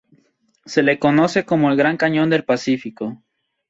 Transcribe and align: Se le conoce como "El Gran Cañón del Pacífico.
Se 0.65 0.81
le 0.81 0.97
conoce 0.97 1.45
como 1.45 1.69
"El 1.69 1.77
Gran 1.77 1.95
Cañón 1.95 2.31
del 2.31 2.43
Pacífico. 2.43 3.21